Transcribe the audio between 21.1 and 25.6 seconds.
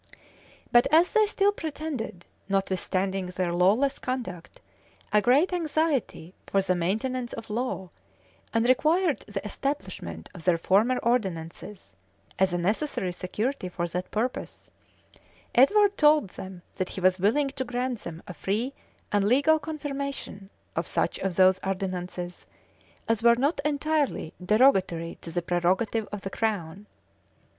of those ordinances as were not entirely derogatory to the